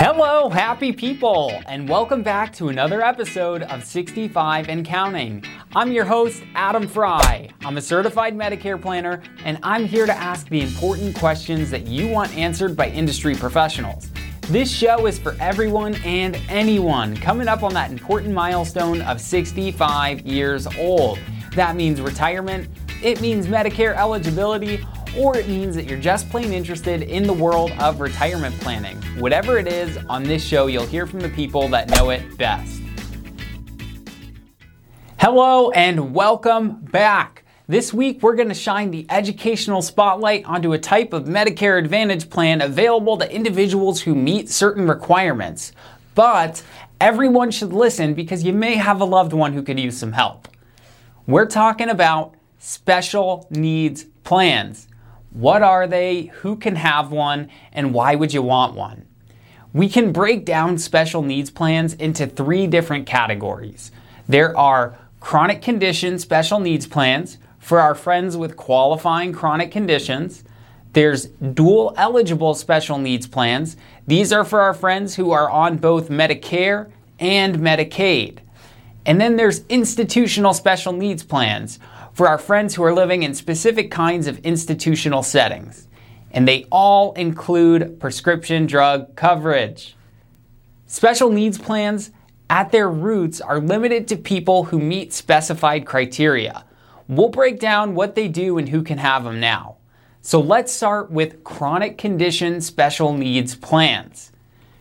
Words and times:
Hello, 0.00 0.48
happy 0.48 0.92
people, 0.92 1.50
and 1.66 1.88
welcome 1.88 2.22
back 2.22 2.52
to 2.52 2.68
another 2.68 3.02
episode 3.02 3.64
of 3.64 3.82
65 3.82 4.68
and 4.68 4.86
Counting. 4.86 5.42
I'm 5.74 5.90
your 5.90 6.04
host, 6.04 6.44
Adam 6.54 6.86
Fry. 6.86 7.50
I'm 7.62 7.78
a 7.78 7.82
certified 7.82 8.36
Medicare 8.36 8.80
planner, 8.80 9.20
and 9.44 9.58
I'm 9.64 9.86
here 9.86 10.06
to 10.06 10.14
ask 10.14 10.48
the 10.48 10.60
important 10.60 11.16
questions 11.16 11.68
that 11.72 11.88
you 11.88 12.06
want 12.06 12.32
answered 12.36 12.76
by 12.76 12.90
industry 12.90 13.34
professionals. 13.34 14.08
This 14.42 14.70
show 14.70 15.06
is 15.06 15.18
for 15.18 15.34
everyone 15.40 15.96
and 16.04 16.36
anyone 16.48 17.16
coming 17.16 17.48
up 17.48 17.64
on 17.64 17.74
that 17.74 17.90
important 17.90 18.32
milestone 18.32 19.02
of 19.02 19.20
65 19.20 20.20
years 20.20 20.68
old. 20.78 21.18
That 21.56 21.74
means 21.74 22.00
retirement, 22.00 22.70
it 23.02 23.20
means 23.20 23.48
Medicare 23.48 23.96
eligibility, 23.96 24.78
or 25.18 25.36
it 25.36 25.48
means 25.48 25.74
that 25.74 25.86
you're 25.86 25.98
just 25.98 26.30
plain 26.30 26.52
interested 26.52 27.02
in 27.02 27.24
the 27.24 27.32
world 27.32 27.72
of 27.80 28.00
retirement 28.00 28.54
planning. 28.60 28.96
Whatever 29.18 29.58
it 29.58 29.66
is, 29.66 29.98
on 30.08 30.22
this 30.22 30.44
show, 30.44 30.68
you'll 30.68 30.86
hear 30.86 31.06
from 31.06 31.18
the 31.18 31.28
people 31.30 31.66
that 31.68 31.90
know 31.90 32.10
it 32.10 32.38
best. 32.38 32.80
Hello 35.18 35.72
and 35.72 36.14
welcome 36.14 36.76
back. 36.76 37.44
This 37.66 37.92
week, 37.92 38.22
we're 38.22 38.36
going 38.36 38.48
to 38.48 38.54
shine 38.54 38.92
the 38.92 39.04
educational 39.10 39.82
spotlight 39.82 40.44
onto 40.46 40.72
a 40.72 40.78
type 40.78 41.12
of 41.12 41.24
Medicare 41.24 41.78
Advantage 41.78 42.30
plan 42.30 42.62
available 42.62 43.18
to 43.18 43.30
individuals 43.30 44.00
who 44.00 44.14
meet 44.14 44.48
certain 44.48 44.86
requirements. 44.86 45.72
But 46.14 46.62
everyone 47.00 47.50
should 47.50 47.72
listen 47.72 48.14
because 48.14 48.44
you 48.44 48.52
may 48.52 48.76
have 48.76 49.00
a 49.00 49.04
loved 49.04 49.32
one 49.32 49.52
who 49.52 49.62
could 49.62 49.78
use 49.78 49.98
some 49.98 50.12
help. 50.12 50.48
We're 51.26 51.46
talking 51.46 51.90
about 51.90 52.36
special 52.58 53.46
needs 53.50 54.04
plans. 54.24 54.87
What 55.30 55.62
are 55.62 55.86
they? 55.86 56.26
Who 56.40 56.56
can 56.56 56.76
have 56.76 57.10
one? 57.10 57.50
And 57.72 57.92
why 57.92 58.14
would 58.14 58.32
you 58.32 58.42
want 58.42 58.74
one? 58.74 59.06
We 59.72 59.88
can 59.88 60.12
break 60.12 60.44
down 60.44 60.78
special 60.78 61.22
needs 61.22 61.50
plans 61.50 61.94
into 61.94 62.26
three 62.26 62.66
different 62.66 63.06
categories. 63.06 63.92
There 64.26 64.56
are 64.56 64.98
chronic 65.20 65.60
condition 65.60 66.18
special 66.18 66.60
needs 66.60 66.86
plans 66.86 67.38
for 67.58 67.80
our 67.80 67.94
friends 67.94 68.36
with 68.36 68.56
qualifying 68.56 69.32
chronic 69.32 69.70
conditions. 69.70 70.42
There's 70.94 71.26
dual 71.26 71.92
eligible 71.98 72.54
special 72.54 72.98
needs 72.98 73.26
plans. 73.26 73.76
These 74.06 74.32
are 74.32 74.44
for 74.44 74.60
our 74.60 74.72
friends 74.72 75.16
who 75.16 75.32
are 75.32 75.50
on 75.50 75.76
both 75.76 76.08
Medicare 76.08 76.90
and 77.18 77.56
Medicaid. 77.58 78.38
And 79.04 79.20
then 79.20 79.36
there's 79.36 79.64
institutional 79.68 80.54
special 80.54 80.92
needs 80.92 81.22
plans 81.22 81.78
for 82.18 82.28
our 82.28 82.36
friends 82.36 82.74
who 82.74 82.82
are 82.82 82.92
living 82.92 83.22
in 83.22 83.32
specific 83.32 83.92
kinds 83.92 84.26
of 84.26 84.40
institutional 84.40 85.22
settings. 85.22 85.86
And 86.32 86.48
they 86.48 86.66
all 86.72 87.12
include 87.12 88.00
prescription 88.00 88.66
drug 88.66 89.14
coverage. 89.14 89.94
Special 90.88 91.30
needs 91.30 91.58
plans 91.58 92.10
at 92.50 92.72
their 92.72 92.90
roots 92.90 93.40
are 93.40 93.60
limited 93.60 94.08
to 94.08 94.16
people 94.16 94.64
who 94.64 94.80
meet 94.80 95.12
specified 95.12 95.86
criteria. 95.86 96.64
We'll 97.06 97.28
break 97.28 97.60
down 97.60 97.94
what 97.94 98.16
they 98.16 98.26
do 98.26 98.58
and 98.58 98.68
who 98.68 98.82
can 98.82 98.98
have 98.98 99.22
them 99.22 99.38
now. 99.38 99.76
So 100.20 100.40
let's 100.40 100.72
start 100.72 101.12
with 101.12 101.44
chronic 101.44 101.98
condition 101.98 102.60
special 102.60 103.12
needs 103.12 103.54
plans. 103.54 104.32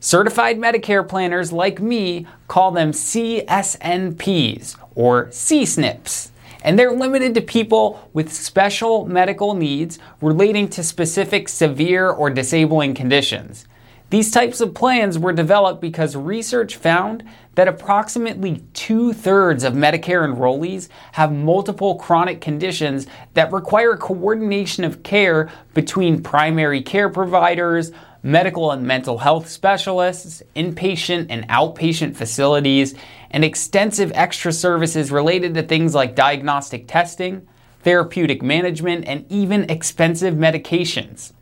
Certified 0.00 0.58
Medicare 0.58 1.08
planners 1.08 1.50
like 1.50 1.80
me 1.80 2.26
call 2.46 2.72
them 2.72 2.92
CSNPs 2.92 4.76
or 4.94 5.28
CSNPs 5.28 6.31
and 6.62 6.78
they're 6.78 6.92
limited 6.92 7.34
to 7.34 7.40
people 7.40 8.08
with 8.12 8.32
special 8.32 9.06
medical 9.06 9.54
needs 9.54 9.98
relating 10.20 10.68
to 10.68 10.82
specific 10.82 11.48
severe 11.48 12.08
or 12.08 12.30
disabling 12.30 12.94
conditions. 12.94 13.66
These 14.12 14.30
types 14.30 14.60
of 14.60 14.74
plans 14.74 15.18
were 15.18 15.32
developed 15.32 15.80
because 15.80 16.14
research 16.16 16.76
found 16.76 17.24
that 17.54 17.66
approximately 17.66 18.62
two 18.74 19.14
thirds 19.14 19.64
of 19.64 19.72
Medicare 19.72 20.28
enrollees 20.28 20.88
have 21.12 21.32
multiple 21.32 21.94
chronic 21.94 22.42
conditions 22.42 23.06
that 23.32 23.50
require 23.52 23.96
coordination 23.96 24.84
of 24.84 25.02
care 25.02 25.50
between 25.72 26.22
primary 26.22 26.82
care 26.82 27.08
providers, 27.08 27.90
medical 28.22 28.70
and 28.70 28.86
mental 28.86 29.18
health 29.18 29.48
specialists, 29.48 30.42
inpatient 30.54 31.26
and 31.28 31.48
outpatient 31.48 32.14
facilities, 32.14 32.94
and 33.30 33.44
extensive 33.44 34.12
extra 34.14 34.52
services 34.52 35.10
related 35.10 35.54
to 35.54 35.62
things 35.62 35.94
like 35.94 36.14
diagnostic 36.14 36.86
testing, 36.86 37.46
therapeutic 37.82 38.42
management, 38.42 39.04
and 39.06 39.24
even 39.30 39.68
expensive 39.68 40.34
medications. 40.34 41.32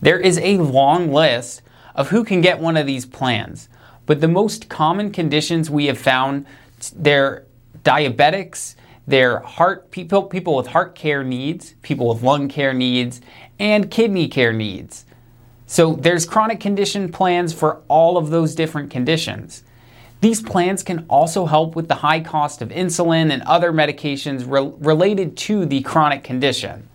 There 0.00 0.20
is 0.20 0.38
a 0.38 0.58
long 0.58 1.12
list 1.12 1.62
of 1.94 2.10
who 2.10 2.22
can 2.22 2.40
get 2.40 2.60
one 2.60 2.76
of 2.76 2.86
these 2.86 3.06
plans, 3.06 3.68
but 4.04 4.20
the 4.20 4.28
most 4.28 4.68
common 4.68 5.10
conditions 5.10 5.70
we 5.70 5.86
have 5.86 5.98
found 5.98 6.46
they're 6.94 7.44
diabetics, 7.82 8.76
they're 9.06 9.40
heart 9.40 9.90
people 9.90 10.24
people 10.24 10.54
with 10.54 10.68
heart 10.68 10.94
care 10.94 11.24
needs, 11.24 11.74
people 11.82 12.08
with 12.08 12.22
lung 12.22 12.48
care 12.48 12.74
needs, 12.74 13.20
and 13.58 13.90
kidney 13.90 14.28
care 14.28 14.52
needs. 14.52 15.06
So 15.66 15.94
there's 15.94 16.24
chronic 16.24 16.60
condition 16.60 17.10
plans 17.10 17.52
for 17.52 17.82
all 17.88 18.16
of 18.16 18.30
those 18.30 18.54
different 18.54 18.90
conditions. 18.90 19.64
These 20.20 20.40
plans 20.40 20.82
can 20.82 21.04
also 21.08 21.46
help 21.46 21.76
with 21.76 21.88
the 21.88 21.96
high 21.96 22.20
cost 22.20 22.62
of 22.62 22.70
insulin 22.70 23.30
and 23.30 23.42
other 23.42 23.72
medications 23.72 24.48
re- 24.48 24.72
related 24.78 25.36
to 25.38 25.66
the 25.66 25.82
chronic 25.82 26.24
condition. 26.24 26.88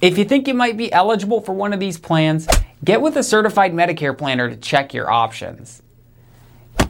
If 0.00 0.18
you 0.18 0.24
think 0.24 0.46
you 0.46 0.54
might 0.54 0.76
be 0.76 0.92
eligible 0.92 1.40
for 1.40 1.52
one 1.52 1.72
of 1.72 1.80
these 1.80 1.98
plans, 1.98 2.46
get 2.84 3.00
with 3.00 3.16
a 3.16 3.22
certified 3.22 3.72
Medicare 3.72 4.16
planner 4.16 4.50
to 4.50 4.56
check 4.56 4.92
your 4.92 5.10
options. 5.10 5.82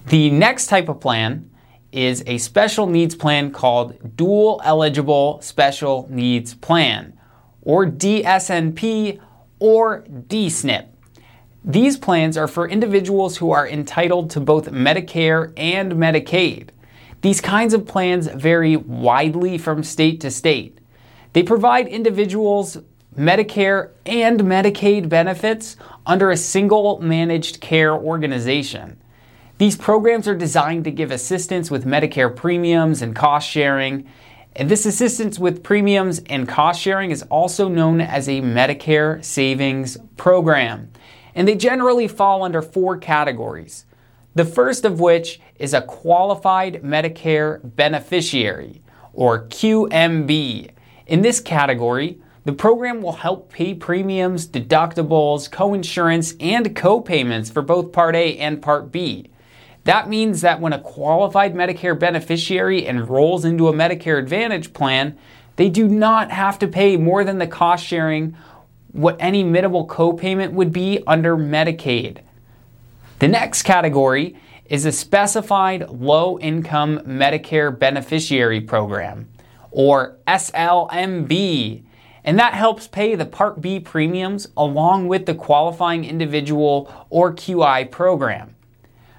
The 0.06 0.30
next 0.30 0.66
type 0.66 0.88
of 0.88 1.00
plan 1.00 1.48
is 1.92 2.24
a 2.26 2.38
special 2.38 2.86
needs 2.86 3.14
plan 3.14 3.52
called 3.52 4.16
Dual 4.16 4.60
Eligible 4.64 5.40
Special 5.40 6.08
Needs 6.10 6.54
Plan, 6.54 7.16
or 7.62 7.86
DSNP 7.86 9.20
or 9.60 10.02
DSNP. 10.02 10.93
These 11.66 11.96
plans 11.96 12.36
are 12.36 12.46
for 12.46 12.68
individuals 12.68 13.38
who 13.38 13.50
are 13.50 13.66
entitled 13.66 14.28
to 14.30 14.40
both 14.40 14.70
Medicare 14.70 15.50
and 15.56 15.92
Medicaid. 15.92 16.68
These 17.22 17.40
kinds 17.40 17.72
of 17.72 17.86
plans 17.86 18.26
vary 18.26 18.76
widely 18.76 19.56
from 19.56 19.82
state 19.82 20.20
to 20.20 20.30
state. 20.30 20.78
They 21.32 21.42
provide 21.42 21.88
individuals 21.88 22.76
Medicare 23.16 23.92
and 24.04 24.40
Medicaid 24.40 25.08
benefits 25.08 25.76
under 26.04 26.30
a 26.30 26.36
single 26.36 27.00
managed 27.00 27.62
care 27.62 27.94
organization. 27.94 28.98
These 29.56 29.76
programs 29.76 30.28
are 30.28 30.34
designed 30.34 30.84
to 30.84 30.90
give 30.90 31.10
assistance 31.10 31.70
with 31.70 31.86
Medicare 31.86 32.34
premiums 32.34 33.00
and 33.00 33.16
cost 33.16 33.48
sharing. 33.48 34.06
And 34.54 34.68
this 34.68 34.84
assistance 34.84 35.38
with 35.38 35.62
premiums 35.62 36.20
and 36.28 36.46
cost 36.46 36.82
sharing 36.82 37.10
is 37.10 37.22
also 37.22 37.68
known 37.70 38.02
as 38.02 38.28
a 38.28 38.42
Medicare 38.42 39.24
Savings 39.24 39.96
Program 40.18 40.90
and 41.34 41.46
they 41.48 41.54
generally 41.54 42.08
fall 42.08 42.42
under 42.42 42.62
four 42.62 42.96
categories. 42.96 43.86
The 44.34 44.44
first 44.44 44.84
of 44.84 45.00
which 45.00 45.40
is 45.58 45.74
a 45.74 45.82
qualified 45.82 46.82
Medicare 46.82 47.60
beneficiary, 47.62 48.82
or 49.12 49.46
QMB. 49.46 50.70
In 51.06 51.22
this 51.22 51.40
category, 51.40 52.18
the 52.44 52.52
program 52.52 53.00
will 53.00 53.12
help 53.12 53.50
pay 53.50 53.74
premiums, 53.74 54.46
deductibles, 54.46 55.48
coinsurance, 55.48 56.36
and 56.40 56.76
copayments 56.76 57.50
for 57.52 57.62
both 57.62 57.92
Part 57.92 58.14
A 58.16 58.36
and 58.36 58.60
Part 58.60 58.92
B. 58.92 59.30
That 59.84 60.08
means 60.08 60.40
that 60.40 60.60
when 60.60 60.72
a 60.72 60.80
qualified 60.80 61.54
Medicare 61.54 61.98
beneficiary 61.98 62.86
enrolls 62.86 63.44
into 63.44 63.68
a 63.68 63.72
Medicare 63.72 64.18
Advantage 64.18 64.72
plan, 64.72 65.16
they 65.56 65.68
do 65.68 65.86
not 65.86 66.30
have 66.30 66.58
to 66.58 66.68
pay 66.68 66.96
more 66.96 67.22
than 67.22 67.38
the 67.38 67.46
cost 67.46 67.84
sharing 67.86 68.36
what 68.94 69.16
any 69.18 69.42
minimal 69.42 69.86
copayment 69.88 70.52
would 70.52 70.72
be 70.72 71.02
under 71.04 71.36
Medicaid. 71.36 72.18
The 73.18 73.26
next 73.26 73.64
category 73.64 74.36
is 74.66 74.86
a 74.86 74.92
specified 74.92 75.90
low 75.90 76.38
income 76.38 77.00
Medicare 77.00 77.76
beneficiary 77.76 78.60
program, 78.60 79.28
or 79.72 80.16
SLMB, 80.28 81.82
and 82.22 82.38
that 82.38 82.54
helps 82.54 82.86
pay 82.86 83.16
the 83.16 83.26
Part 83.26 83.60
B 83.60 83.80
premiums 83.80 84.46
along 84.56 85.08
with 85.08 85.26
the 85.26 85.34
qualifying 85.34 86.04
individual 86.04 87.06
or 87.10 87.34
QI 87.34 87.90
program. 87.90 88.54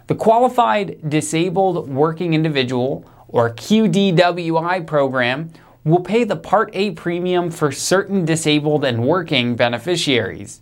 The 0.08 0.16
Qualified 0.16 1.10
Disabled 1.10 1.90
Working 1.90 2.34
Individual, 2.34 3.06
or 3.28 3.54
QDWI 3.54 4.88
program, 4.88 5.52
will 5.86 6.02
pay 6.02 6.26
the 6.26 6.36
Part 6.36 6.72
A 6.74 6.92
premium 6.92 7.50
for 7.50 7.72
certain 7.72 8.26
disabled 8.26 8.84
and 8.84 9.08
working 9.08 9.56
beneficiaries. 9.56 10.60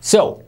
So, 0.00 0.44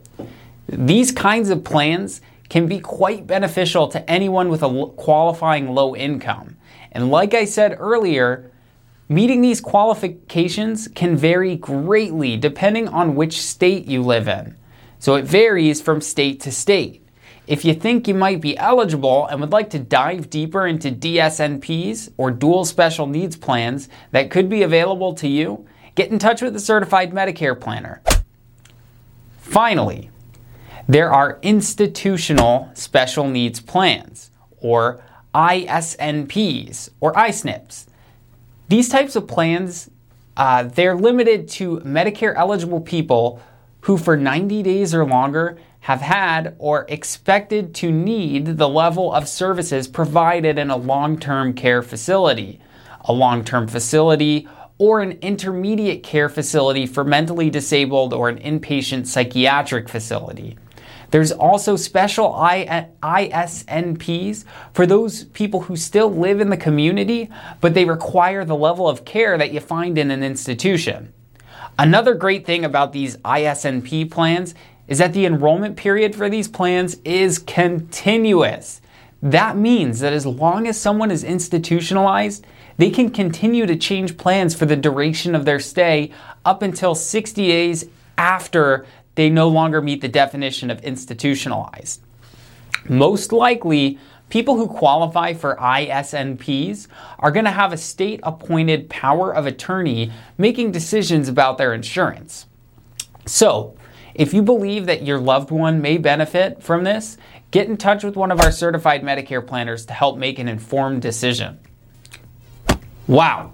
these 0.67 1.11
kinds 1.11 1.49
of 1.49 1.63
plans 1.63 2.21
can 2.49 2.67
be 2.67 2.79
quite 2.79 3.27
beneficial 3.27 3.87
to 3.89 4.09
anyone 4.09 4.49
with 4.49 4.63
a 4.63 4.85
qualifying 4.95 5.73
low 5.73 5.95
income. 5.95 6.55
And 6.91 7.11
like 7.11 7.33
I 7.33 7.45
said 7.45 7.75
earlier, 7.79 8.51
meeting 9.07 9.41
these 9.41 9.59
qualifications 9.59 10.87
can 10.87 11.17
vary 11.17 11.55
greatly 11.55 12.37
depending 12.37 12.87
on 12.87 13.15
which 13.15 13.41
state 13.41 13.85
you 13.85 14.03
live 14.03 14.27
in. 14.27 14.55
so 14.99 15.15
it 15.15 15.25
varies 15.25 15.81
from 15.81 16.01
state 16.01 16.41
to 16.41 16.51
state. 16.51 17.01
If 17.49 17.65
you 17.65 17.73
think 17.73 18.07
you 18.07 18.13
might 18.13 18.41
be 18.41 18.55
eligible 18.59 19.25
and 19.25 19.41
would 19.41 19.51
like 19.51 19.71
to 19.71 19.79
dive 19.79 20.29
deeper 20.29 20.67
into 20.67 20.91
DSNPs 20.91 22.11
or 22.15 22.29
dual 22.29 22.63
special 22.63 23.07
needs 23.07 23.35
plans 23.35 23.89
that 24.11 24.29
could 24.29 24.49
be 24.49 24.61
available 24.61 25.15
to 25.15 25.27
you, 25.27 25.65
get 25.95 26.11
in 26.11 26.19
touch 26.19 26.43
with 26.43 26.55
a 26.55 26.59
certified 26.59 27.11
Medicare 27.11 27.59
planner. 27.59 28.03
Finally, 29.39 30.11
there 30.87 31.11
are 31.11 31.39
institutional 31.41 32.69
special 32.75 33.27
needs 33.27 33.59
plans, 33.59 34.29
or 34.61 35.03
ISNPs, 35.33 36.91
or 36.99 37.13
ISNPs. 37.13 37.87
These 38.67 38.89
types 38.89 39.15
of 39.15 39.27
plans, 39.27 39.89
uh, 40.37 40.63
they're 40.63 40.95
limited 40.95 41.49
to 41.49 41.77
Medicare 41.79 42.35
eligible 42.35 42.79
people 42.79 43.41
who 43.81 43.97
for 43.97 44.15
90 44.15 44.61
days 44.61 44.93
or 44.93 45.03
longer 45.03 45.57
have 45.81 46.01
had 46.01 46.55
or 46.59 46.85
expected 46.89 47.73
to 47.75 47.91
need 47.91 48.57
the 48.57 48.69
level 48.69 49.13
of 49.13 49.27
services 49.27 49.87
provided 49.87 50.57
in 50.57 50.69
a 50.69 50.77
long 50.77 51.17
term 51.17 51.53
care 51.53 51.81
facility, 51.81 52.59
a 53.01 53.13
long 53.13 53.43
term 53.43 53.67
facility, 53.67 54.47
or 54.77 55.01
an 55.01 55.13
intermediate 55.21 56.03
care 56.03 56.29
facility 56.29 56.85
for 56.85 57.03
mentally 57.03 57.49
disabled 57.49 58.13
or 58.13 58.29
an 58.29 58.39
inpatient 58.39 59.07
psychiatric 59.07 59.89
facility. 59.89 60.57
There's 61.11 61.31
also 61.31 61.75
special 61.75 62.33
ISNPs 62.33 64.45
for 64.73 64.85
those 64.85 65.23
people 65.25 65.61
who 65.61 65.75
still 65.75 66.11
live 66.11 66.39
in 66.39 66.49
the 66.49 66.57
community, 66.57 67.29
but 67.61 67.73
they 67.73 67.85
require 67.85 68.45
the 68.45 68.55
level 68.55 68.87
of 68.87 69.05
care 69.05 69.37
that 69.37 69.51
you 69.51 69.59
find 69.59 69.97
in 69.97 70.11
an 70.11 70.23
institution. 70.23 71.13
Another 71.79 72.13
great 72.13 72.45
thing 72.45 72.63
about 72.63 72.93
these 72.93 73.17
ISNP 73.17 74.11
plans 74.11 74.53
is 74.89 74.97
that 74.97 75.13
the 75.13 75.25
enrollment 75.25 75.77
period 75.77 76.15
for 76.15 76.29
these 76.29 76.47
plans 76.47 76.97
is 77.05 77.39
continuous. 77.39 78.81
That 79.21 79.55
means 79.55 79.99
that 79.99 80.13
as 80.13 80.25
long 80.25 80.67
as 80.67 80.79
someone 80.79 81.11
is 81.11 81.23
institutionalized, 81.23 82.45
they 82.77 82.89
can 82.89 83.11
continue 83.11 83.65
to 83.65 83.75
change 83.75 84.17
plans 84.17 84.55
for 84.55 84.65
the 84.65 84.75
duration 84.75 85.35
of 85.35 85.45
their 85.45 85.59
stay 85.59 86.11
up 86.43 86.63
until 86.63 86.95
60 86.95 87.47
days 87.47 87.85
after 88.17 88.85
they 89.15 89.29
no 89.29 89.47
longer 89.47 89.81
meet 89.81 90.01
the 90.01 90.07
definition 90.07 90.71
of 90.71 90.81
institutionalized. 90.81 92.01
Most 92.87 93.31
likely, 93.31 93.99
people 94.29 94.55
who 94.55 94.67
qualify 94.67 95.33
for 95.33 95.55
ISNPs 95.57 96.87
are 97.19 97.31
going 97.31 97.45
to 97.45 97.51
have 97.51 97.73
a 97.73 97.77
state 97.77 98.21
appointed 98.23 98.89
power 98.89 99.35
of 99.35 99.45
attorney 99.45 100.11
making 100.37 100.71
decisions 100.71 101.27
about 101.27 101.57
their 101.57 101.73
insurance. 101.73 102.47
So, 103.25 103.75
if 104.19 104.33
you 104.33 104.41
believe 104.41 104.87
that 104.87 105.01
your 105.03 105.17
loved 105.17 105.49
one 105.49 105.81
may 105.81 105.97
benefit 105.97 106.61
from 106.61 106.83
this, 106.83 107.17
get 107.51 107.69
in 107.69 107.77
touch 107.77 108.03
with 108.03 108.17
one 108.17 108.31
of 108.31 108.41
our 108.41 108.51
certified 108.51 109.01
Medicare 109.01 109.45
planners 109.45 109.85
to 109.85 109.93
help 109.93 110.17
make 110.17 110.39
an 110.39 110.49
informed 110.49 111.01
decision. 111.01 111.57
Wow. 113.07 113.53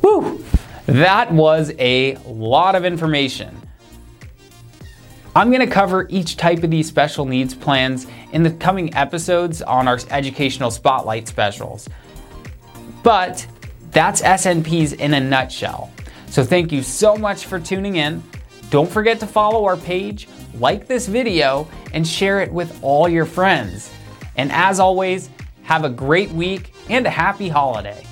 Whew. 0.00 0.44
That 0.86 1.32
was 1.32 1.72
a 1.78 2.16
lot 2.26 2.74
of 2.74 2.84
information. 2.84 3.56
I'm 5.36 5.52
going 5.52 5.64
to 5.64 5.72
cover 5.72 6.08
each 6.10 6.36
type 6.36 6.64
of 6.64 6.72
these 6.72 6.88
special 6.88 7.24
needs 7.24 7.54
plans 7.54 8.08
in 8.32 8.42
the 8.42 8.50
coming 8.50 8.92
episodes 8.96 9.62
on 9.62 9.86
our 9.86 10.00
educational 10.10 10.72
spotlight 10.72 11.28
specials. 11.28 11.88
But 13.04 13.46
that's 13.92 14.20
SNPs 14.20 14.98
in 14.98 15.14
a 15.14 15.20
nutshell. 15.20 15.92
So 16.26 16.42
thank 16.42 16.72
you 16.72 16.82
so 16.82 17.14
much 17.14 17.46
for 17.46 17.60
tuning 17.60 17.94
in. 17.94 18.20
Don't 18.70 18.90
forget 18.90 19.18
to 19.20 19.26
follow 19.26 19.64
our 19.64 19.76
page, 19.76 20.28
like 20.54 20.86
this 20.86 21.08
video, 21.08 21.68
and 21.92 22.06
share 22.06 22.40
it 22.40 22.52
with 22.52 22.78
all 22.82 23.08
your 23.08 23.26
friends. 23.26 23.92
And 24.36 24.52
as 24.52 24.78
always, 24.78 25.28
have 25.62 25.84
a 25.84 25.90
great 25.90 26.30
week 26.30 26.72
and 26.88 27.04
a 27.06 27.10
happy 27.10 27.48
holiday. 27.48 28.06